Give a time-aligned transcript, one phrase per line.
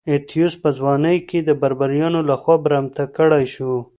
[0.09, 3.73] اتیوس په ځوانۍ کې د بربریانو لخوا برمته کړای شو.